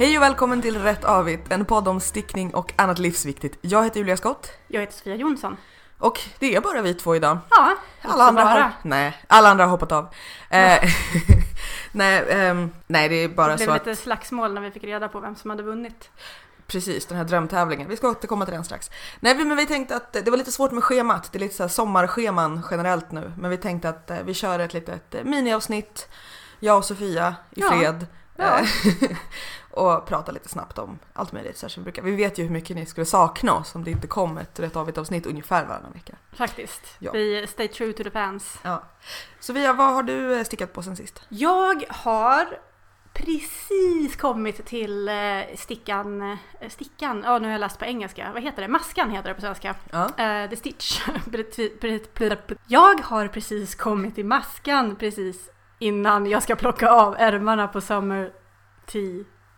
[0.00, 3.58] Hej och välkommen till Rätt Avigt, en podd om stickning och annat livsviktigt.
[3.60, 5.56] Jag heter Julia Skott Jag heter Sofia Jonsson.
[5.98, 7.38] och det är bara vi två idag.
[7.50, 8.62] Ja, Alla andra, bara.
[8.62, 10.04] har, nej, alla andra har hoppat av.
[10.50, 10.78] Eh,
[11.92, 14.84] nej, ehm, nej, det är bara Det blev så att lite slagsmål när vi fick
[14.84, 16.10] reda på vem som hade vunnit.
[16.66, 17.88] Precis, den här drömtävlingen.
[17.88, 18.90] Vi ska återkomma till den strax.
[19.20, 21.32] Nej, men vi tänkte att det var lite svårt med schemat.
[21.32, 23.32] Det är lite så här sommarscheman generellt nu.
[23.38, 26.08] Men vi tänkte att eh, vi kör ett litet eh, miniavsnitt,
[26.60, 27.68] jag och Sofia i Ja.
[27.70, 28.06] fred.
[28.36, 28.58] Ja.
[28.58, 28.66] Eh,
[29.70, 31.56] och prata lite snabbt om allt möjligt.
[31.56, 32.02] Så här som vi, brukar.
[32.02, 34.76] vi vet ju hur mycket ni skulle sakna oss om det inte kom ett rätt
[34.76, 36.12] avigt avsnitt ungefär varannan vecka.
[36.32, 36.96] Faktiskt.
[36.98, 37.12] Ja.
[37.12, 38.58] Vi stay true to the fans.
[38.62, 38.82] Ja.
[39.40, 41.22] Sofia, vad har du eh, stickat på sen sist?
[41.28, 42.58] Jag har
[43.12, 45.14] precis kommit till eh,
[45.56, 46.22] stickan,
[46.60, 48.68] eh, stickan, ja nu har jag läst på engelska, vad heter det?
[48.68, 49.74] Maskan heter det på svenska.
[49.90, 50.04] Ja.
[50.18, 51.00] Eh, the Stitch.
[52.66, 58.32] jag har precis kommit till maskan precis innan jag ska plocka av ärmarna på Summer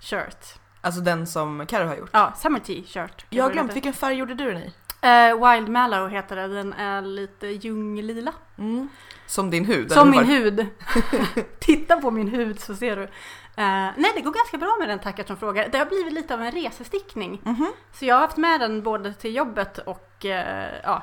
[0.02, 0.60] T-shirt.
[0.80, 2.10] Alltså den som Carro har gjort.
[2.12, 3.26] Ja, Summer T-shirt.
[3.30, 4.72] Jag har glömt, vilken färg gjorde du den i?
[5.00, 8.32] Eh, Wild Mallow heter det, den är lite ljunglila.
[8.58, 8.88] Mm.
[9.26, 9.92] Som din hud?
[9.92, 10.66] Som min hur hud.
[11.60, 13.02] Titta på min hud så ser du.
[13.02, 15.68] Eh, nej, det går ganska bra med den tackar som frågar.
[15.68, 17.40] Det har blivit lite av en resestickning.
[17.44, 17.72] Mhm.
[17.92, 21.02] Så jag har haft med den både till jobbet och eh, ja,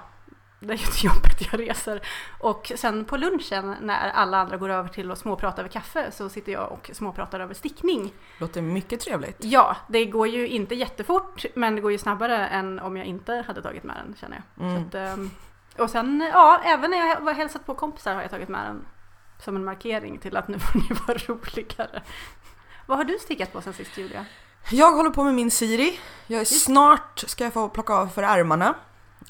[0.60, 2.02] det är ju till jobbet jag reser.
[2.40, 6.30] Och sen på lunchen när alla andra går över till att småprata över kaffe så
[6.30, 8.14] sitter jag och småpratar över stickning.
[8.38, 9.38] Låter mycket trevligt.
[9.40, 13.44] Ja, det går ju inte jättefort men det går ju snabbare än om jag inte
[13.48, 14.66] hade tagit med den känner jag.
[14.66, 14.88] Mm.
[14.88, 15.32] Att, ehm,
[15.78, 18.86] och sen, ja, även när jag var hälsat på kompisar har jag tagit med den
[19.44, 22.02] som en markering till att nu får ni vara roligare.
[22.86, 24.26] Vad har du stickat på sen sist Julia?
[24.72, 26.00] Jag håller på med min Siri.
[26.28, 28.76] Jag är snart ska jag få plocka av för ärmarna.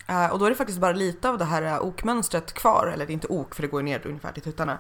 [0.08, 2.92] Eh, och då är det faktiskt bara lite av det här eh, okmönstret kvar.
[2.94, 4.78] Eller det är inte ok för det går ner ungefär till tuttarna.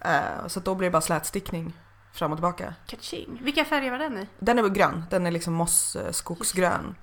[0.00, 1.76] Eh, så då blir det bara slätstickning
[2.12, 2.74] fram och tillbaka.
[2.86, 3.38] Kaching.
[3.42, 4.28] Vilka färger var den i?
[4.38, 5.04] Den är grön.
[5.10, 6.94] Den är liksom mossskogsgrön.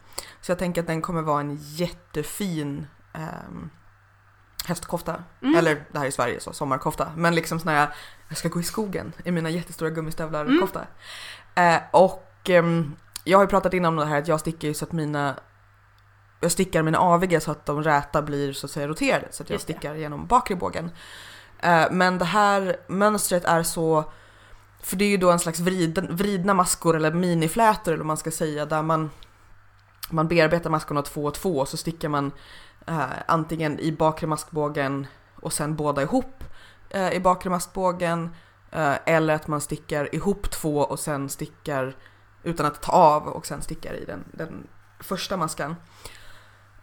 [0.42, 3.70] Så jag tänker att den kommer vara en jättefin ehm,
[4.66, 5.24] hästkofta.
[5.42, 5.56] Mm.
[5.56, 7.12] Eller det här är i Sverige så, sommarkofta.
[7.16, 7.90] Men liksom sån här,
[8.30, 10.60] jag ska gå i skogen i mina jättestora gummistövlar Mm.
[10.62, 10.82] kofta.
[11.56, 14.74] Eh, och ehm, jag har ju pratat innan om det här att jag stickar ju
[14.74, 15.36] så att mina
[16.46, 19.50] jag stickar mina aviga så att de räta blir så att säga roterade så att
[19.50, 20.92] jag stickar genom bakre bågen.
[21.60, 24.12] Eh, men det här mönstret är så
[24.82, 28.18] för det är ju då en slags vriden, vridna maskor eller miniflätor eller vad man
[28.18, 29.10] ska säga där man
[30.10, 32.32] man bearbetar maskorna två och två och så stickar man
[32.88, 36.44] eh, antingen i bakre maskbågen och sen båda ihop
[36.90, 38.36] eh, i bakre maskbågen
[38.72, 41.96] eh, eller att man stickar ihop två och sen stickar
[42.44, 44.68] utan att ta av och sen stickar i den, den
[45.00, 45.76] första maskan.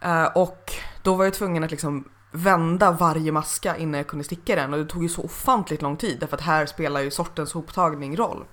[0.02, 4.56] Eh, och då var jag tvungen att liksom vända varje maska innan jag kunde sticka
[4.56, 7.52] den och det tog ju så ofantligt lång tid därför att här spelar ju sortens
[7.52, 8.44] hoptagning roll.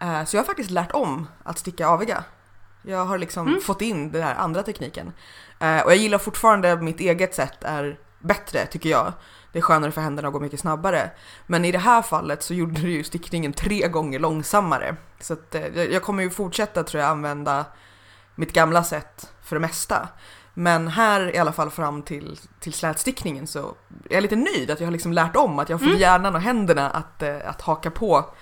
[0.00, 2.24] Eh, så jag har faktiskt lärt om att sticka aviga.
[2.82, 3.60] Jag har liksom Mm.
[3.60, 5.12] fått in den här andra tekniken.
[5.58, 9.12] Eh, och jag gillar fortfarande mitt eget sätt är bättre tycker jag.
[9.52, 11.10] Det är skönare för händerna och går mycket snabbare.
[11.46, 14.96] Men i det här fallet så gjorde det ju stickningen tre gånger långsammare.
[15.20, 17.64] Så att, eh, jag jag kommer ju fortsätta tror jag använda
[18.34, 20.08] mitt gamla sätt för det mesta.
[20.58, 23.58] Men här i alla fall fram till, till slätstickningen så
[24.10, 26.00] är jag lite nöjd att jag har liksom lärt om att jag fått Mm.
[26.00, 28.34] hjärnan och händerna att, eh, att haka på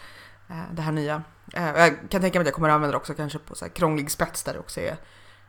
[0.50, 1.22] eh, det här nya.
[1.54, 3.72] Eh, jag kan tänka mig att jag kommer använda det också kanske på så här
[3.72, 4.96] krånglig spets där det också är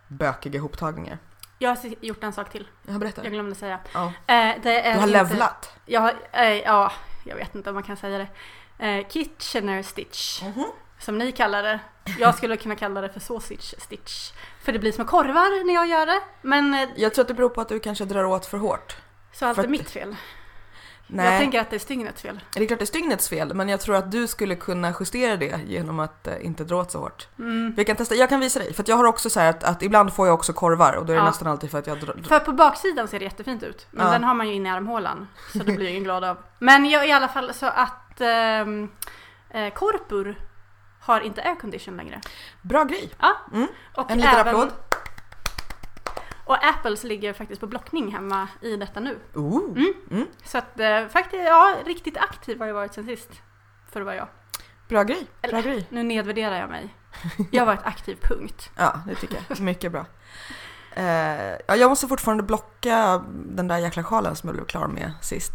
[0.08, 1.18] bökiga ihoptagningar.
[1.60, 2.68] Jag har gjort en sak till.
[2.88, 3.24] Jag berättar.
[3.24, 3.80] Jag glömde säga.
[3.94, 4.12] Ja.
[4.64, 5.74] Du har levlat.
[5.86, 6.14] Jag har,
[6.66, 6.92] ja,
[7.24, 8.18] jag vet inte om man kan säga
[8.78, 9.04] det.
[9.10, 10.66] Kitchener stitch, Mhm.
[11.00, 11.80] som ni kallar det.
[12.20, 14.32] Jag skulle kunna kalla det för sausage stitch.
[14.66, 16.22] För det blir små korvar när jag gör det.
[16.42, 18.96] Men eh, Jag tror att det beror på att du kanske drar åt för hårt.
[19.34, 20.16] så allt För är att- mitt fel.
[21.08, 22.40] Nej, Jag tänker att det är stygnets fel.
[22.54, 25.36] det är klart det är stygnets fel, men jag tror att du skulle kunna justera
[25.38, 27.28] det genom att eh, inte dra åt så hårt.
[27.40, 27.74] Mm.
[27.78, 29.64] Vi kan testa, jag kan visa dig, för att jag har också så här att,
[29.64, 31.26] att ibland får jag också korvar och då är det Ja.
[31.28, 32.16] nästan alltid för att jag drar...
[32.28, 33.88] För på baksidan ser det jättefint ut.
[33.92, 34.12] Men Ja.
[34.12, 35.28] den har man ju inne i armhålan.
[35.54, 36.38] Så det blir ingen glad av.
[36.60, 38.90] Men jag, i alla fall så att ehm,
[39.50, 40.40] eh, Korpur
[41.06, 42.22] har inte aircondition längre.
[42.62, 43.10] Bra grej!
[43.96, 44.72] Och En liten även- applåd.
[46.46, 49.20] Och Apples ligger faktiskt på blockning hemma i detta nu.
[49.34, 49.64] Ooh.
[49.78, 49.94] Mm.
[50.12, 50.28] Mm.
[50.44, 53.30] Så att eh, faktiskt, ja, riktigt aktiv har jag varit sen sist.
[53.92, 54.28] För att vara jag.
[54.88, 55.88] Bra grej, bra Eller- grej.
[55.90, 56.96] Nu nedvärderar jag mig.
[57.52, 58.70] Jag har varit aktiv, punkt.
[58.78, 59.60] Ja, det tycker jag.
[59.60, 60.06] Mycket bra.
[60.92, 65.12] Eh, ja, jag måste fortfarande blocka den där jäkla sjalen som jag blev klar med
[65.22, 65.52] sist.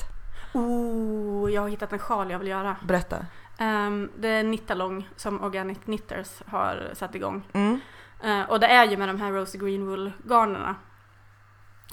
[0.52, 2.76] Oh, jag har hittat en sjal jag vill göra.
[2.84, 3.16] Berätta.
[3.60, 7.42] Um, det är Knittalong som Organic Knitters har satt igång.
[7.52, 7.80] Mm.
[8.22, 10.76] Eh, och det är ju med de här Rose Green Wool garnerna.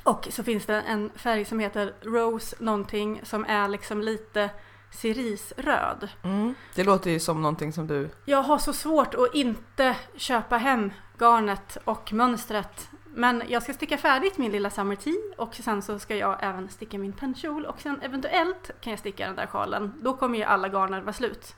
[0.03, 4.49] Och så finns det en färg som heter Rose någonting som är liksom lite
[4.91, 6.09] cerisröd.
[6.23, 6.53] Mm.
[6.75, 8.09] Det låter ju som någonting som du...
[8.25, 12.89] Jag har så svårt att inte köpa hem garnet och mönstret.
[13.17, 16.69] Men jag ska sticka färdigt min lilla Summer Tea och sen så ska jag även
[16.69, 19.93] sticka min pennkjol och sen eventuellt kan jag sticka den där sjalen.
[20.01, 21.55] Då kommer ju alla garner vara slut.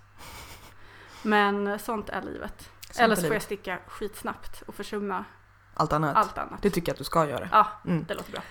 [1.24, 2.70] Men sånt är livet.
[2.82, 5.26] Sånt Eller så får jag sticka skitsnabbt och försumma
[5.74, 6.16] Allt annat.
[6.16, 6.62] allt annat.
[6.62, 7.50] Det tycker jag att du ska göra.
[7.52, 8.06] Ja, Mm.
[8.08, 8.42] det låter bra.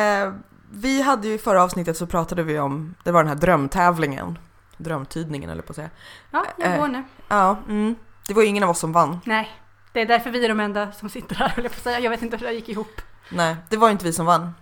[0.00, 0.32] Eh,
[0.70, 4.38] vi hade ju i förra avsnittet så pratade vi om, det var den här drömtävlingen.
[4.76, 5.90] Drömtydningen eller på att säga.
[6.30, 6.80] Ja, jag Eh.
[6.80, 7.02] går nu.
[7.28, 7.94] Ja, mm.
[8.28, 9.20] det var ju ingen av oss som vann.
[9.24, 9.50] Nej,
[9.92, 12.00] det är därför vi är de enda som sitter här höll jag på att säga.
[12.00, 13.00] Jag vet inte hur det gick ihop.
[13.28, 14.54] Nej, det var ju inte vi som vann.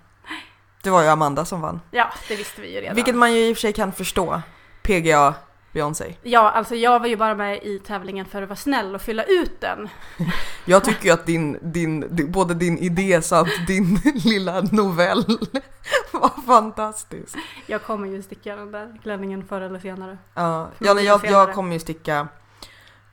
[0.82, 1.80] Det var ju Amanda som vann.
[1.90, 2.94] Ja, det visste vi ju redan.
[2.94, 4.42] Vilket man ju i och för sig kan förstå.
[4.82, 5.34] PGA
[5.76, 6.14] Beyoncé.
[6.22, 9.24] Ja, alltså jag var ju bara med i tävlingen för att vara snäll och fylla
[9.24, 9.88] ut den.
[10.64, 15.24] Jag tycker ju att din, din, både din idé samt din lilla novell
[16.12, 17.38] var fantastisk.
[17.66, 20.18] Jag kommer ju sticka den där klänningen förr eller senare.
[20.34, 22.28] Ja, ja jag, jag kommer ju sticka,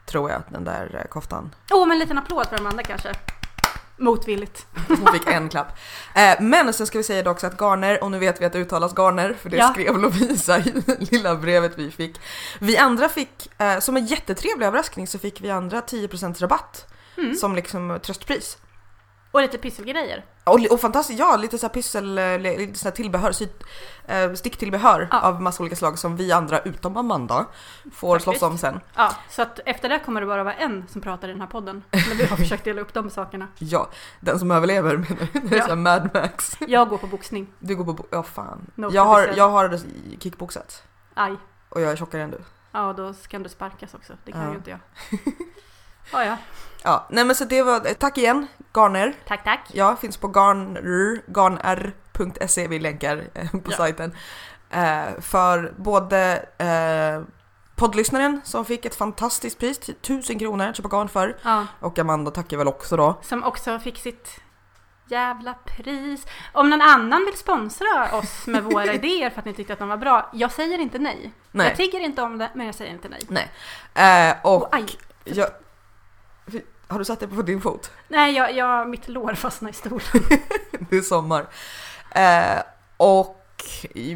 [0.06, 1.56] tror jag, den där eh, koftan.
[1.72, 3.12] Åh, oh, men en liten applåd för Amanda kanske.
[3.98, 4.68] Motvilligt.
[4.88, 5.78] Hon fick en klapp.
[6.16, 8.54] Eh, men sen ska vi säga då också att Garner, och nu vet vi att
[8.54, 9.70] det uttalas Garner, för det Ja.
[9.72, 12.22] skrev Lovisa i det lilla brevet vi fick.
[12.60, 16.88] Vi andra fick, eh, som en jättetrevlig överraskning, så fick vi andra 10% rabatt.
[17.18, 17.36] Mm.
[17.36, 18.58] Som liksom tröstpris.
[19.34, 20.26] Och lite pysselgrejer.
[20.44, 23.48] Och, och fantastiskt, ja lite så här pyssel, eh, lite så här tillbehör, sy,
[24.08, 25.22] eh, sticktillbehör Ja.
[25.22, 27.46] av massa olika slag som vi andra, utom Amanda,
[27.94, 28.40] får Faktiskt.
[28.40, 28.80] slåss om sen.
[28.96, 31.48] Ja, så att efter det kommer det bara vara en som pratar i den här
[31.48, 31.84] podden.
[31.92, 33.48] När vi har försökt dela upp de sakerna.
[33.58, 33.90] Ja,
[34.20, 35.40] den som överlever menar du?
[35.40, 35.68] Det är Ja.
[35.68, 36.58] så Mad Max.
[36.68, 37.48] Jag går på boxning.
[37.60, 38.72] Du går på, bo- ja fan.
[38.76, 39.80] No jag, har, jag har
[40.20, 40.84] kickboxat
[41.14, 41.36] Aj.
[41.70, 42.40] och jag är tjockare än du.
[42.72, 44.14] Ja, då kan du sparkas också.
[44.26, 44.50] Det kan Ja.
[44.50, 44.80] ju inte jag.
[46.12, 46.38] Ja, ja.
[46.84, 49.14] Ja, nej men så det var, eh, tack igen Garner.
[49.28, 49.60] Tack, tack.
[49.74, 53.78] Ja, finns på garnr, garnr.se, vi länkar eh, på Ja.
[53.78, 54.16] sajten.
[54.70, 57.22] Eh, för både eh,
[57.76, 61.38] poddlyssnaren som fick ett fantastiskt pris, till 1000 kronor köpa garn för.
[61.44, 63.20] Ja, Och Amanda tackar väl också då.
[63.22, 64.40] som också fick sitt
[65.08, 66.26] jävla pris.
[66.54, 69.88] Om någon annan vill sponsra oss med våra idéer för att ni tyckte att de
[69.90, 71.20] var bra, jag säger inte nej.
[71.24, 71.76] Jag Nej.
[71.76, 73.22] tigger inte om det, men jag säger inte nej.
[73.94, 74.30] nej.
[74.30, 74.86] Eh, och Och aj,
[75.24, 75.50] jag,
[76.88, 77.92] har du satt dig på din fot?
[78.08, 80.40] nej, jag, jag, mitt lår fastnade i stolen.
[80.90, 81.48] Det är sommar.
[82.12, 82.62] Eh,
[82.98, 83.66] och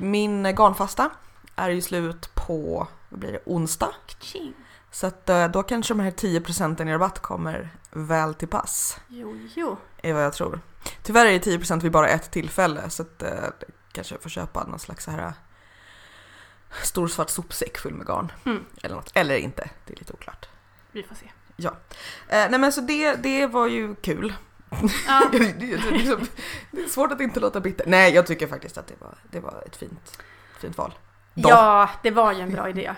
[0.01, 1.09] min garnfasta
[1.55, 3.93] är ju slut på, vad blir det, onsdag.
[4.07, 4.53] Kaching.
[4.91, 8.99] Så att eh, då kanske de här 10% i rabatt kommer väl till pass.
[9.07, 9.77] Jo, jo.
[9.97, 10.61] Är vad jag tror.
[11.03, 13.31] Tyvärr är det 10% vid bara ett tillfälle så att eh,
[13.91, 15.33] kanske jag får köpa någon slags så här eh,
[16.83, 18.31] stor svart sopsäck full med garn.
[18.45, 18.65] Mm.
[18.83, 19.11] Eller något.
[19.13, 20.49] Eller inte, det är lite oklart.
[20.91, 21.31] Vi får se.
[21.65, 24.33] Eh, nej men så det, det var ju kul.
[25.07, 26.27] Ja, det, är liksom,
[26.71, 27.85] det är svårt att inte låta bitter.
[27.87, 30.21] Nej jag tycker faktiskt att det var, det var ett fint,
[30.59, 30.93] fint val.
[31.33, 31.49] Då.
[31.49, 32.95] ja, det var ju en bra idé.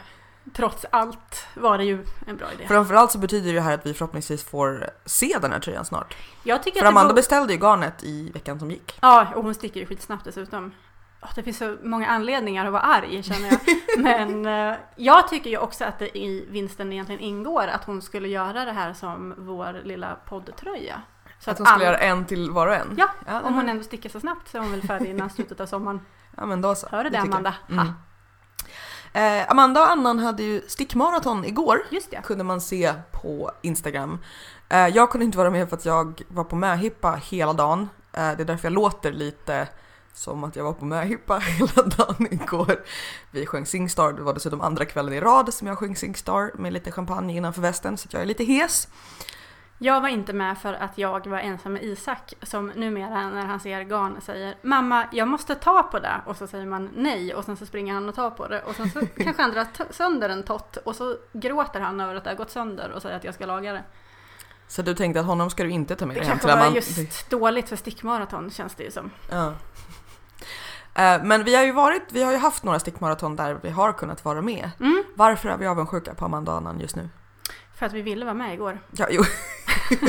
[0.53, 2.67] Trots allt var det ju en bra idé.
[2.67, 6.17] Framförallt så betyder det här att vi förhoppningsvis får se den här tröjan snart.
[6.43, 7.15] Jag tycker För att Amanda var...
[7.15, 8.97] beställde ju garnet i veckan som gick.
[9.01, 10.71] Ja, och hon sticker ju skitsnabbt dessutom.
[11.21, 13.59] Åh, det finns så många anledningar att vara arg känner jag.
[14.03, 18.27] Men eh, jag tycker ju också att det i vinsten egentligen ingår att hon skulle
[18.27, 21.01] göra det här som vår lilla poddtröja.
[21.39, 22.95] Så att hon skulle alla- göra en till var och en.
[22.97, 25.59] Ja, ja, Om hon ändå sticker så snabbt så är hon väl färdig innan slutet
[25.59, 25.99] av sommaren.
[26.37, 26.87] ja men då så.
[26.91, 27.25] Hör du det jag.
[27.27, 27.53] Amanda?
[27.69, 27.87] Mm.
[29.13, 31.81] Eh, Amanda och Annan hade ju stickmaraton igår.
[31.89, 32.21] just det.
[32.23, 34.19] Kunde man se på Instagram.
[34.69, 37.89] Eh, jag kunde inte vara med för att jag var på möhippa hela dagen.
[38.13, 39.67] Eh, det är därför jag låter lite
[40.19, 42.83] som att jag var på möhippa hela dagen igår.
[43.31, 46.73] Vi sjöng Singstar, det var dessutom andra kvällen i rad som jag sjöng Singstar med
[46.73, 48.87] lite champagne innanför västen så jag är lite hes.
[49.81, 53.59] Jag var inte med för att jag var ensam med Isak som numera när han
[53.59, 56.21] ser garn säger Mamma, jag måste ta på det.
[56.25, 58.61] Och så säger man nej och sen så springer han och tar på det.
[58.61, 62.23] Och sen så kanske han drar sönder en tott och så gråter han över att
[62.23, 63.83] det har gått sönder och säger att jag ska laga det.
[64.67, 66.69] Så du tänkte att honom ska du inte ta med Det dig hem kanske till
[66.69, 69.11] var just dåligt för stickmaraton känns det ju som.
[69.29, 69.53] Ja.
[70.95, 73.93] Eh, Men vi har ju varit, vi har ju haft några stickmaraton där vi har
[73.93, 74.71] kunnat vara med.
[74.79, 77.09] Mm, Varför är vi avundsjuka på Amanda Annan just nu?
[77.75, 78.79] för att vi ville vara med igår.
[78.91, 79.23] Ja, jo.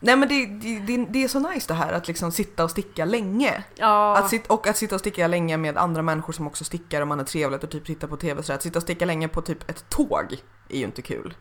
[0.00, 2.70] Nej men det, det, det, det är så nice det här att liksom sitta och
[2.70, 3.64] sticka länge.
[3.74, 7.00] Ja, Att sit, och att sitta och sticka länge med andra människor som också stickar
[7.00, 9.28] och man är trevligt och typ tittar på tv så att sitta och sticka länge
[9.28, 11.34] på typ ett tåg är ju inte kul.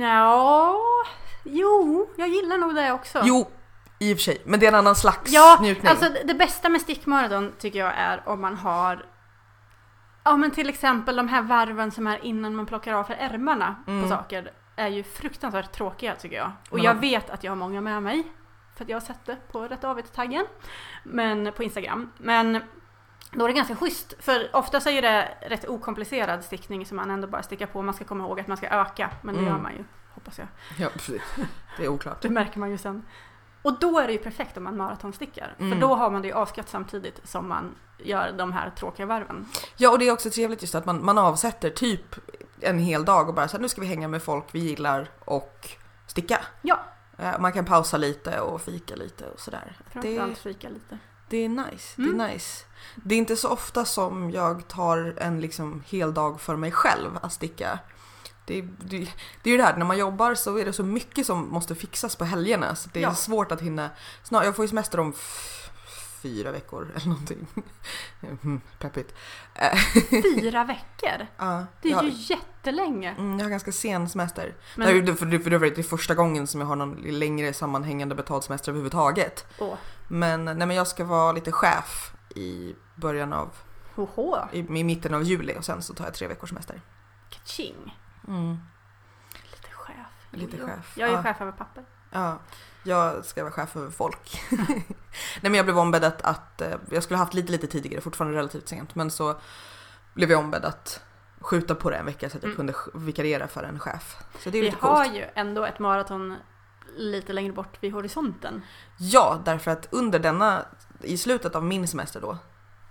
[0.00, 0.76] ja,
[1.44, 3.22] jo, jag gillar nog det också.
[3.24, 3.50] Jo,
[3.98, 5.86] i och för sig, men det är en annan slags Ja, njutning.
[5.90, 9.06] alltså det- bästa med stickmaraton tycker jag är om man har
[10.24, 13.76] Ja men till exempel de här varven som är innan man plockar av för ärmarna
[13.86, 14.02] Mm.
[14.02, 16.52] på saker är ju fruktansvärt tråkiga tycker jag.
[16.70, 18.24] Och Men jag vet att jag har många med mig.
[18.76, 20.46] För att jag har sett det på Rätt Avigt-taggen.
[21.02, 22.10] Men på Instagram.
[22.18, 22.60] Men
[23.32, 27.10] Då är det ganska schysst, för oftast är ju det rätt okomplicerad stickning som man
[27.10, 27.82] ändå bara stickar på.
[27.82, 29.52] Man ska komma ihåg att man ska öka, men det Mm.
[29.52, 29.84] gör man ju,
[30.14, 30.46] hoppas jag.
[30.78, 31.22] Ja, precis.
[31.76, 32.16] Det är oklart.
[32.22, 33.04] Det märker man ju sen.
[33.64, 35.54] Och då är det ju perfekt om man maratonstickar.
[35.58, 35.80] För Mm.
[35.80, 39.46] då har man det ju avskatt samtidigt som man gör de här tråkiga varven.
[39.76, 42.14] Ja, och det är också trevligt just att man, man avsätter typ
[42.60, 45.10] en hel dag och bara så här, nu ska vi hänga med folk vi gillar
[45.24, 45.68] och
[46.06, 46.40] sticka.
[46.62, 46.80] Ja.
[47.18, 49.76] Eh, Man kan pausa lite och fika lite och sådär.
[49.78, 50.98] Det, Framförallt fika lite.
[51.28, 52.02] det är nice.
[52.02, 52.18] Mm.
[52.18, 52.64] Det är nice.
[52.94, 57.18] Det är inte så ofta som jag tar en liksom hel dag för mig själv
[57.22, 57.78] att sticka.
[58.46, 58.98] Det, är- det,
[59.42, 61.74] det är ju det här, när man jobbar så är det så mycket som måste
[61.74, 62.74] fixas på helgerna.
[62.76, 63.14] Så det är Ja.
[63.14, 63.90] svårt att hinna.
[64.22, 65.12] Snart, jag får ju semester om
[66.22, 67.46] fyra veckor eller någonting.
[68.22, 69.14] Mm, Peppigt.
[70.40, 71.26] Fyra veckor!
[71.36, 73.10] ja, Det är jag, ju jättelänge.
[73.18, 74.54] mm, jag har ganska sen semester.
[74.76, 77.52] Men, Det är för, för, för det är första gången som jag har någon längre
[77.52, 79.46] sammanhängande betald semester överhuvudtaget.
[79.58, 79.74] åh,
[80.08, 83.50] Men, nej, men jag ska vara lite chef i början av,
[83.94, 86.80] hoho, i, i mitten av juli och sen så tar jag tre veckors semester.
[87.30, 87.96] kaching.
[88.28, 88.56] Mm.
[89.52, 89.96] Lite chef.
[90.30, 91.22] Lite Jo, chef, Jag är ja.
[91.22, 91.84] chef över papper.
[92.10, 92.38] Ja,
[92.82, 94.42] jag ska vara chef över folk.
[94.50, 94.86] nej
[95.42, 98.68] men jag blev ombedd att, att eh, jag skulle haft lite lite tidigare, fortfarande relativt
[98.68, 99.40] sent, men så
[100.14, 101.02] blev jag ombedd att
[101.40, 102.56] skjuta på det en vecka så att jag Mm.
[102.56, 102.74] kunde
[103.06, 104.16] vikariera för en chef.
[104.38, 105.16] Så det är Vi lite har coolt.
[105.16, 106.36] ju ändå ett maraton
[106.96, 108.62] lite längre bort vid horisonten.
[108.98, 110.64] Ja, därför att under denna,
[111.00, 112.38] i slutet av min semester då,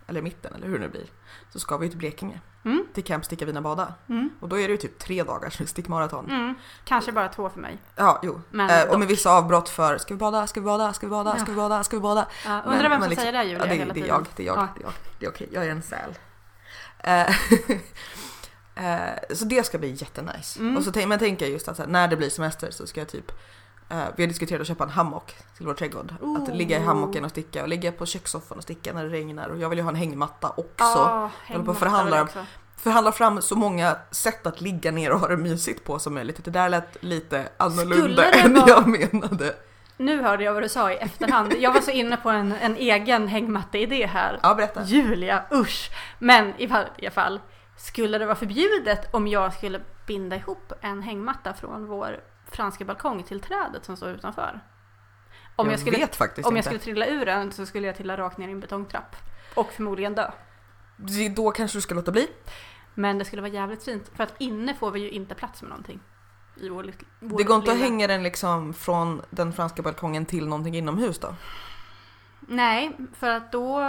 [0.08, 1.06] eller mitten eller hur det nu blir,
[1.50, 2.40] så ska vi till Blekinge.
[2.66, 2.86] Mm.
[2.94, 3.94] Till Camp Sticka Vina Bada.
[4.10, 4.30] Mm.
[4.40, 6.30] Och då är det ju typ tre dagars stickmaraton.
[6.30, 6.56] Mm.
[6.86, 7.78] Kanske bara två för mig.
[7.96, 8.42] Ja, jo.
[8.50, 11.12] Men Eh, och med vissa avbrott för ska vi bada, ska vi bada, ska vi
[11.12, 12.28] bada, ska vi bada, ska vi bada.
[12.46, 14.04] Ja, Men- undrar vem men som liksom- säger det Julia Ja, det, hela det är
[14.04, 14.08] tiden.
[14.10, 14.68] jag, det är jag, Ja.
[14.76, 14.94] det är jag.
[15.20, 16.16] Det är okej, jag är en säl.
[17.00, 17.30] Eh,
[18.76, 20.60] eh, så det ska bli jättenice.
[20.60, 20.78] Mm.
[20.78, 23.32] Och så tänker jag just att här, när det blir semester så ska jag typ
[23.90, 26.14] vi har diskuterat att köpa en hammock till vår trädgård.
[26.42, 26.86] Att ligga i Oh.
[26.86, 29.50] hammocken och sticka och ligga på kökssoffan och sticka när det regnar.
[29.50, 30.64] Och jag vill ju ha en hängmatta också.
[30.80, 32.28] Ja, håller på att förhandla.
[32.78, 36.46] Förhandla fram så många sätt att ligga ner och ha det mysigt på som möjligt.
[36.46, 39.56] Det där lät lite annorlunda än vara- jag menade.
[39.98, 41.54] Nu hörde jag vad du sa i efterhand.
[41.60, 44.40] Jag var så inne på en, en egen hängmatte-idé här.
[44.44, 44.84] Ja, berätta.
[44.84, 45.92] Julia, usch!
[46.20, 47.40] Men i alla fall,
[47.78, 52.20] skulle det vara förbjudet om jag skulle binda ihop en hängmatta från vår
[52.56, 54.60] franska balkong till trädet som står utanför?
[55.56, 56.70] Om jag, skulle, vet faktiskt om jag inte.
[56.70, 59.16] skulle trilla ur den så skulle jag trilla rakt ner i en betongtrapp.
[59.56, 60.32] Och förmodligen dö.
[61.36, 62.28] Då kanske du ska låta bli.
[62.94, 65.70] Men det skulle vara jävligt fint för att inne får vi ju inte plats med
[65.70, 66.00] någonting.
[66.56, 70.48] I vår, vår Det går inte att hänga den liksom från den franska balkongen till
[70.48, 71.36] någonting inomhus då?
[72.40, 73.82] Nej, för att då...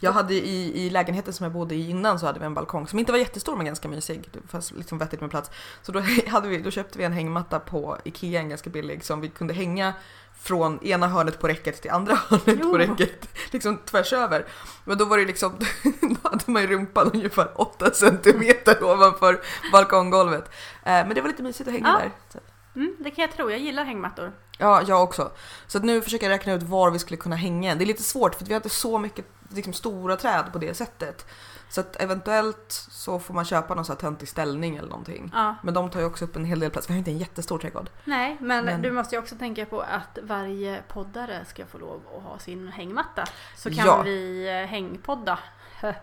[0.00, 2.88] Jag hade i, i lägenheten som jag bodde i innan så hade vi en balkong
[2.88, 4.28] som inte var jättestor men ganska mysig.
[4.32, 5.50] Det fanns liksom vettigt med plats.
[5.82, 9.20] Så då, hade vi, då köpte vi en hängmatta på Ikea, en ganska billig, som
[9.20, 9.92] vi kunde hänga
[10.40, 12.70] från ena hörnet på räcket till andra hörnet Jo.
[12.70, 13.28] på räcket.
[13.52, 14.46] Liksom tvärs över.
[14.84, 15.52] Men då var det liksom,
[16.00, 19.40] då hade man ju rumpan ungefär 8 centimeter ovanför
[19.72, 20.44] balkonggolvet.
[20.84, 22.10] Eh, men det var lite mysigt att hänga Ja.
[22.32, 22.40] där.
[22.74, 24.32] Mm, det kan jag tro, jag gillar hängmattor.
[24.58, 25.30] Ja, jag också.
[25.66, 27.74] Så att nu försöker jag räkna ut var vi skulle kunna hänga.
[27.74, 30.74] Det är lite svårt för vi har inte så mycket liksom, stora träd på det
[30.74, 31.26] sättet.
[31.70, 35.30] Så att eventuellt så får man köpa någon sån här töntig ställning eller någonting.
[35.34, 35.54] Ja.
[35.62, 36.88] Men de tar ju också upp en hel del plats.
[36.88, 37.90] Vi har inte en jättestor trädgård.
[38.04, 42.02] Nej, men, Men- du måste ju också tänka på att varje poddare ska få lov
[42.16, 43.24] att ha sin hängmatta.
[43.56, 44.02] Så kan Ja.
[44.02, 45.38] vi hängpodda.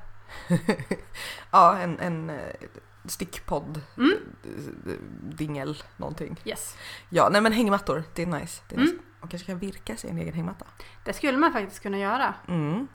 [1.51, 2.39] Ja, en, en
[3.07, 3.81] stickpodd.
[3.97, 4.13] Mm.
[5.21, 6.39] Dingel, någonting.
[6.45, 6.77] Yes.
[7.09, 8.62] Ja, nej men hängmattor, det är nice.
[8.69, 8.91] Det är Mm.
[8.91, 9.03] nice.
[9.21, 10.65] Man kanske kan virka sig en egen hängmatta.
[11.05, 12.33] Det skulle man faktiskt kunna göra.
[12.47, 12.88] Mm.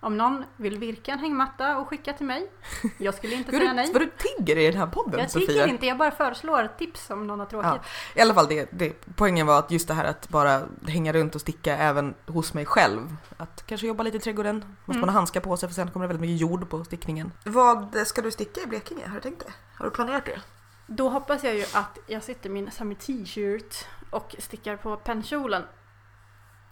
[0.00, 2.50] Om någon vill virka en hängmatta och skicka till mig.
[2.98, 3.90] Jag skulle inte säga nej.
[3.92, 5.46] vad du tigger i den här podden Jag Sofia.
[5.46, 7.82] tycker inte, jag bara föreslår tips om någon har tråkigt.
[8.14, 11.34] I alla fall, det, det, poängen var att just det här att bara hänga runt
[11.34, 13.16] och sticka även hos mig själv.
[13.36, 15.00] Att kanske jobba lite i trädgården, måste Mm.
[15.00, 17.32] man ha handskar på sig för sen kommer det väldigt mycket jord på stickningen.
[17.44, 19.06] Vad ska du sticka i Blekinge?
[19.08, 19.52] Har du tänkt det?
[19.78, 20.40] Har du planerat det?
[20.86, 25.62] Då hoppas jag ju att jag sitter i min summer t-shirt och stickar på pennkjolen.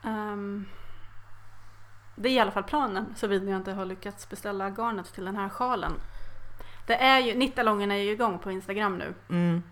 [0.05, 0.67] Ehm,
[2.17, 5.37] det är i alla fall planen, såvida jag inte har lyckats beställa garnet till den
[5.37, 5.93] här sjalen.
[6.87, 9.15] Det är ju, Nittalongen är ju igång på Instagram nu.
[9.31, 9.63] Mm.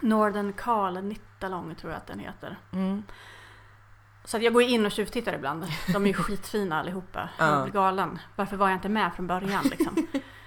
[0.00, 2.56] Northern Carl Nittalong tror jag att den heter.
[2.72, 3.02] Mm.
[4.24, 5.66] Så att jag går in och tjuvtittar ibland.
[5.92, 7.28] De är ju skitfina allihopa.
[7.38, 7.46] Ja.
[7.46, 8.18] Jag blir galen.
[8.36, 10.06] Varför var jag inte med från början liksom?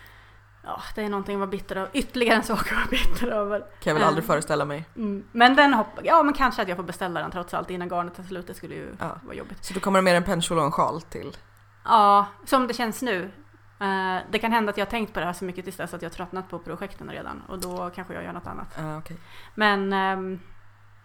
[0.72, 1.90] Ja, det är någonting att vara bitter över.
[1.94, 3.60] Ytterligare en sak att vara bitter över.
[3.60, 4.86] Kan jag väl aldrig föreställa mig.
[4.96, 5.24] Mm.
[5.32, 5.88] Men den hopp...
[6.04, 8.48] Ja, men kanske att jag får beställa den trots allt innan garnet tar slut.
[8.48, 9.18] Det skulle ju Ja.
[9.24, 9.66] vara jobbigt.
[9.66, 11.38] Så då kommer mer en pennkjol och en sjal till.
[11.86, 13.32] Ja, som det känns nu.
[13.80, 15.94] Eh, det kan hända att jag har tänkt på det här så mycket tills dess
[15.94, 17.42] att jag har tröttnat på projekten redan.
[17.48, 18.80] Och då kanske jag gör något annat.
[18.80, 19.18] Ah, okej.
[19.56, 20.40] Men ehm,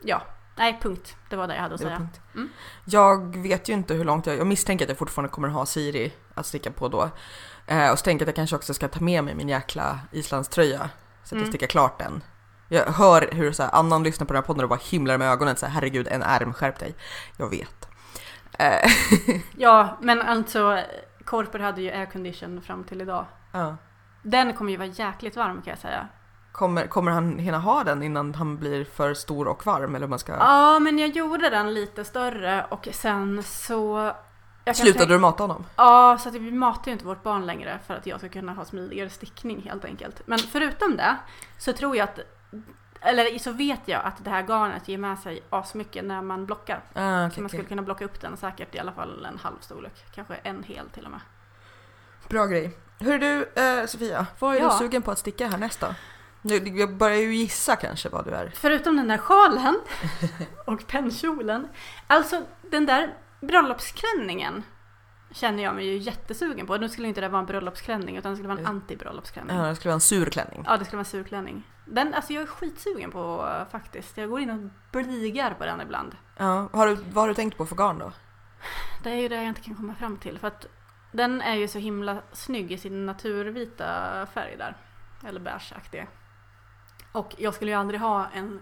[0.03, 0.23] ja,
[0.57, 1.17] Nej, punkt.
[1.31, 1.99] Det var det jag hade att Det var säga.
[1.99, 2.21] punkt.
[2.35, 2.49] Mm.
[2.85, 6.13] Jag vet ju inte hur långt jag, jag misstänker att jag fortfarande kommer ha Siri
[6.35, 7.11] att sticka på då.
[7.67, 10.01] Eh, och så tänker jag att jag kanske också ska ta med mig min jäkla
[10.13, 10.79] islandströja.
[10.79, 10.85] Så
[11.25, 11.51] att jag Mm.
[11.51, 12.23] stickar klart den.
[12.69, 15.31] Jag hör hur så här, annan lyssnar på den här podden och bara himlar med
[15.31, 16.95] ögonen så här, herregud en ärm, skärp dig.
[17.37, 17.89] Jag vet.
[18.59, 18.91] Eh,
[19.57, 20.83] Ja, men alltså
[21.25, 23.27] Korper hade ju aircondition fram till idag.
[23.53, 23.77] ja.
[24.23, 26.09] Den kommer ju vara jäkligt varm kan jag säga.
[26.57, 30.19] Kommer, kommer han hinna ha den innan han blir för stor och varm eller man
[30.19, 30.33] ska...
[30.33, 34.13] Ja, men jag gjorde den lite större och sen så...
[34.75, 35.65] Slutade tänka- du mata honom?
[35.77, 38.53] Ja, så att vi matar ju inte vårt barn längre för att jag ska kunna
[38.53, 40.23] ha smidigare stickning helt enkelt.
[40.27, 41.17] Men förutom det
[41.59, 42.19] så tror jag att,
[43.01, 46.81] eller så vet jag att det här garnet ger med sig asmycket när man blockar.
[46.95, 49.57] Ah, Så okej, man skulle kunna blocka upp den säkert i alla fall en halv
[49.61, 50.05] storlek.
[50.15, 51.21] Kanske en hel till och med.
[52.29, 52.77] Bra grej.
[53.01, 54.69] Hör du eh, Sofia, vad är Ja.
[54.73, 55.87] du sugen på att sticka härnäst då?
[56.43, 58.53] Nu, Jag börjar ju gissa kanske vad du är.
[58.55, 59.81] Förutom den där sjalen
[60.67, 61.69] och pennkjolen.
[62.07, 64.63] Alltså den där bröllopsklänningen
[65.31, 66.77] känner jag mig ju jättesugen på.
[66.77, 69.57] Nu skulle inte det vara en bröllopsklänning utan det skulle vara en anti-bröllopsklänning.
[69.57, 70.65] Ja, det skulle vara en sur klänning.
[70.67, 71.63] Ja, det skulle vara en surklänning.
[71.85, 74.17] Den, alltså jag är skitsugen på faktiskt.
[74.17, 76.17] Jag går in och bligar på den ibland.
[76.37, 78.13] Ja, har du, vad har du tänkt på för garn då?
[79.03, 80.39] Det är ju det jag inte kan komma fram till.
[80.39, 80.67] För att
[81.13, 83.87] den är ju så himla snygg i sin naturvita
[84.35, 84.77] färg där.
[85.27, 86.07] Eller beigeaktig.
[87.17, 88.61] Och jag skulle ju aldrig ha en,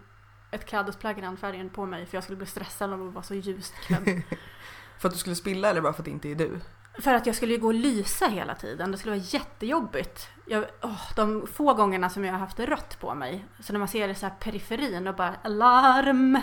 [0.51, 3.23] ett klädesplagg i den färgen på mig för jag skulle bli stressad av att vara
[3.23, 4.23] så ljust klädd.
[4.99, 6.61] För att du skulle spilla eller bara för att det inte är du?
[6.99, 8.93] För att jag skulle ju gå och lysa hela tiden.
[8.93, 10.29] Det skulle vara jättejobbigt.
[10.47, 13.47] Jag, åh, de få gångerna som jag har haft rött på mig.
[13.61, 16.39] Så när man ser det så här periferin och bara alarm.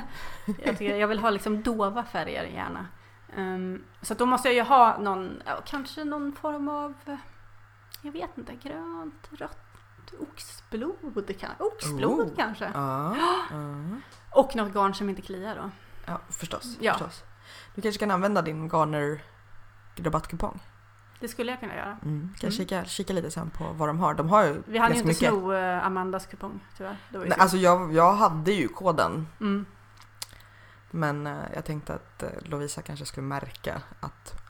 [0.46, 2.88] Jag, tycker, jag vill ha liksom dova färger gärna.
[3.36, 6.94] Ehm, så då måste jag ju ha någon, kanske någon form av,
[8.01, 9.71] jag vet inte, grönt, rött,
[10.20, 12.36] oxblod, kan, oxblod Oh.
[12.36, 12.72] kanske.
[12.74, 13.15] Ja.
[14.32, 15.70] Och något garn som inte kliar då.
[16.06, 16.94] ja förstås, Ja.
[16.94, 17.24] förstås.
[17.75, 19.22] Du kanske kan använda din Garner
[19.96, 20.60] rabattkupong.
[21.20, 21.98] Det skulle jag kunna göra.
[22.03, 22.34] Mm.
[22.39, 22.51] Kan Mm.
[22.51, 24.13] kika, kika lite sen på vad de har.
[24.13, 25.30] De har ju Vi hann ju inte mycket.
[25.30, 26.97] sno eh, Amandas kupong tyvärr.
[27.12, 27.34] Nej, synd.
[27.34, 29.65] alltså jag, jag hade ju koden mm.
[30.91, 34.40] men eh, jag tänkte att eh, Lovisa kanske skulle märka att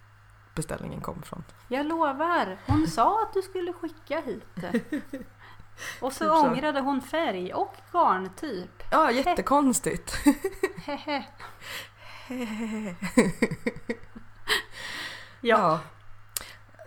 [0.55, 1.43] beställningen kom från.
[1.67, 4.45] Jag lovar, hon sa att du skulle skicka hit.
[6.01, 6.47] Och så Typ så.
[6.47, 8.83] ångrade hon färg och garntyp.
[8.91, 10.13] Ja, jättekonstigt.
[10.85, 11.25] Hehe.
[15.43, 15.57] Ja.
[15.57, 15.79] ja.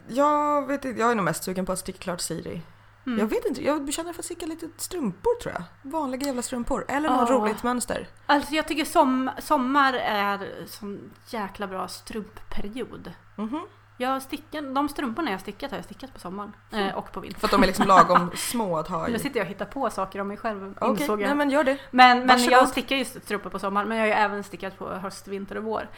[0.08, 2.62] Jag vet inte, jag är nog mest sugen på att sticka klart Siri.
[3.06, 3.18] Mm.
[3.18, 5.90] Jag vet inte, jag känner för att sticka lite strumpor tror jag.
[5.90, 6.84] Vanliga jävla strumpor.
[6.88, 7.34] Eller något Ja.
[7.36, 8.08] roligt mönster.
[8.26, 13.12] Alltså jag tycker som, sommar är sån jäkla bra strumpperiod.
[13.36, 13.60] Mhm.
[13.96, 16.52] Jag stickar, de strumporna jag stickat har jag stickat på sommaren.
[16.72, 17.40] Eh, och på vintern.
[17.40, 19.18] För att de är liksom lagom små att ha Nu i.
[19.18, 21.26] sitter jag och hittar på saker om mig själv Okej, insåg jag.
[21.26, 21.78] nej men gör det.
[21.90, 22.52] Men, men Varsågod.
[22.52, 25.56] jag stickar ju strumpor på sommaren men jag har ju även stickat på höst, vinter
[25.56, 25.88] och vår.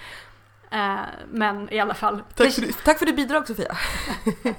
[0.70, 0.96] Eh,
[1.30, 2.22] men i alla fall.
[2.34, 3.76] Tack för, tack för ditt bidrag Sofia.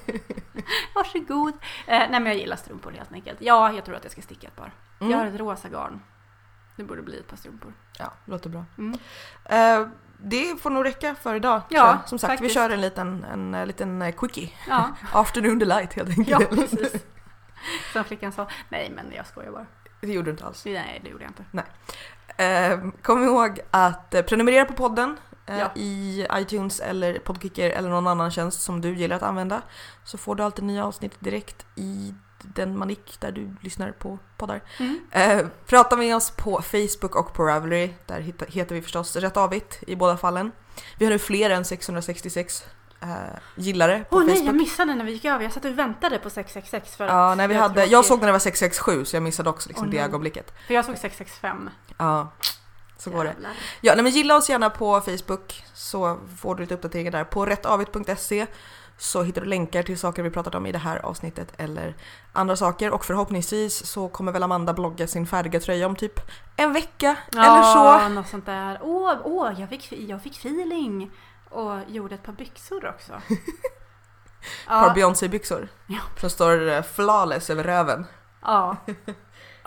[0.96, 1.54] Varsågod.
[1.54, 3.42] Eh, nej men jag gillar strumpor helt enkelt.
[3.42, 4.72] Ja, jag tror att jag ska sticka ett par.
[5.00, 5.12] Mm.
[5.12, 6.02] Jag har ett rosa garn.
[6.76, 7.74] Det borde bli ett par strumpor.
[8.00, 8.66] Ja, låter bra.
[8.78, 9.00] Mm.
[9.46, 9.88] Eh,
[10.18, 11.62] det får nog räcka för idag.
[11.70, 11.98] Ja.
[12.06, 12.54] Som sagt, vi faktiskt.
[12.54, 14.50] kör en liten, en, eh, liten eh, quickie.
[14.68, 16.50] Ja, Afternoon delight helt ja enkelt.
[16.72, 17.04] precis.
[17.94, 18.48] Som flickan sa.
[18.70, 19.66] Nej men jag skojar bara.
[20.02, 20.66] Det gjorde du inte alls.
[20.66, 21.64] Nej det gjorde jag inte.
[22.44, 25.72] Eh, kom ihåg att eh, prenumerera på podden eh, Ja.
[25.76, 29.62] i iTunes eller Podkicker eller någon annan tjänst som du gillar att använda.
[30.04, 32.14] Så får du alltid nya avsnitt direkt i
[32.56, 34.62] den manik där du lyssnar på poddar.
[34.80, 35.00] Mm.
[35.12, 37.94] Eh, prata med oss på Facebook och på Ravelry.
[38.06, 40.52] Där heter vi förstås Rätt Avigt i båda fallen.
[40.98, 42.66] Vi har nu fler än 666
[43.02, 43.08] eh,
[43.56, 44.48] gillare på Åh nej, Facebook.
[44.48, 45.44] jag missade när vi gick över.
[45.44, 48.26] Jag satt och väntade på 666 för Ja, när vi jag hade, jag såg när
[48.26, 50.06] det var 667 så jag missade också liksom Åh, det nej.
[50.06, 50.54] ögonblicket.
[50.68, 51.70] För jag såg 665.
[51.98, 52.32] Ja,
[52.98, 53.36] så går det.
[53.82, 57.24] Ja, nej, men gilla oss gärna på Facebook så får du lite uppdateringar där.
[57.24, 58.48] På rättavigt.se
[58.98, 61.96] så hittar du länkar till saker vi pratat om i det här avsnittet eller
[62.34, 66.20] andra saker och förhoppningsvis så kommer väl Amanda blogga sin färdiga tröja om typ
[66.56, 67.80] en vecka eller så.
[67.80, 68.80] Ja, något sånt där.
[68.82, 71.12] Åh, åh jag, fick, jag fick feeling.
[71.50, 73.14] Och gjorde ett par byxor också.
[73.14, 73.22] Ett
[74.68, 76.00] par ja, Beyoncé-byxor Ja.
[76.20, 78.06] som står eh, flawless över röven.
[78.42, 78.78] ja.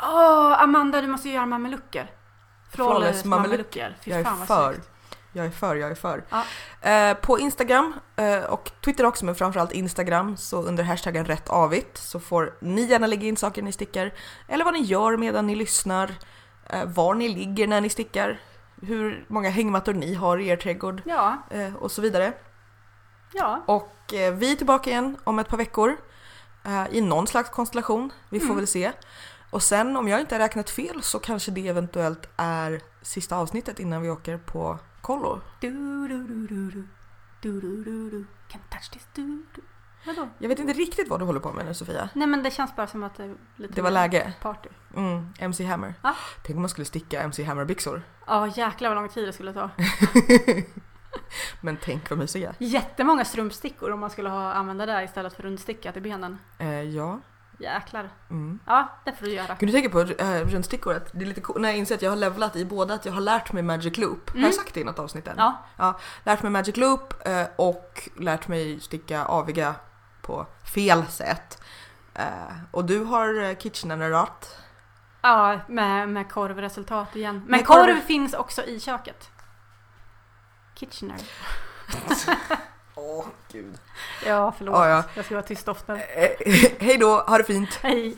[0.03, 2.11] Åh, Amanda du måste ju göra mamelucker.
[2.71, 3.51] Flawless mameluck.
[3.51, 3.97] mamelucker.
[4.05, 4.73] Jag är för.
[4.73, 4.90] snyggt.
[5.33, 6.25] Jag är för, jag är för.
[6.31, 6.45] Ja.
[6.91, 12.21] Eh, på Instagram eh, och Twitter också, men framförallt Instagram, så under hashtaggen rättavigt så
[12.21, 14.13] får ni gärna lägga in saker ni stickar,
[14.49, 16.11] eller vad ni gör medan ni lyssnar,
[16.71, 18.41] eh, var ni ligger när ni stickar,
[18.83, 22.33] hur många hängmattor ni har i er trädgård Ja, eh, och så vidare.
[23.33, 23.63] ja.
[23.67, 25.97] Och eh, vi är tillbaka igen om ett par veckor
[26.65, 28.57] eh, i någon slags konstellation, vi får Mm.
[28.57, 28.93] väl se.
[29.51, 33.81] Och sen om jag inte har räknat fel så kanske det eventuellt är sista avsnittet
[33.81, 34.79] innan vi åker på
[35.11, 35.41] kollo.
[35.61, 35.71] Du,
[36.09, 36.89] du, du, du, du.
[37.41, 38.27] Du, du, du, du.
[38.49, 39.09] Can't touch this.
[39.15, 39.63] Du, du.
[40.07, 40.29] Vadå?
[40.39, 42.09] Jag vet inte riktigt vad du håller på med nu Sofia.
[42.15, 44.33] Nej men det känns bara som att det är lite Det var läge.
[44.43, 44.69] Party.
[44.97, 45.95] Mm, MC Hammer.
[46.03, 46.15] Ja.
[46.43, 48.03] Tänk om man skulle sticka MC Hammer-byxor.
[48.27, 49.71] Ja jäklar vad lång tid det skulle ta.
[51.61, 52.55] Men tänk vad mysiga.
[52.59, 56.39] Jättemånga strumpstickor om man skulle ha använda det istället för rundsticka till benen.
[56.59, 57.21] Eh, ja.
[57.61, 58.11] Jäklar.
[58.31, 58.59] Mm.
[58.67, 59.47] Ja, det får du göra.
[59.57, 60.95] Kan du tänka på äh, rundstickor?
[60.95, 63.05] Att det är lite cool, när jag inser att jag har levlat i båda, att
[63.05, 64.29] jag har lärt mig Magic Loop.
[64.31, 64.45] Har Mm.
[64.45, 65.41] jag sagt det i något avsnitt än?
[65.77, 69.75] Ja, Lärt mig Magic Loop eh, och lärt mig sticka aviga
[70.23, 71.63] på fel sätt.
[72.15, 72.25] Eh,
[72.71, 74.59] och du har eh, Kitchenerat.
[75.23, 77.35] ja med, med korvresultat igen.
[77.41, 77.79] Men Med korv...
[77.79, 79.31] korv- finns också i köket.
[80.75, 81.17] Kitchener.
[83.01, 83.79] Åh gud.
[84.27, 84.75] Ja, förlåt.
[84.75, 85.05] Ja, ja.
[85.15, 86.03] Jag ska vara tyst oftare.
[86.03, 86.31] Eh,
[86.79, 87.79] hej då, ha det fint.
[87.83, 88.17] Hej.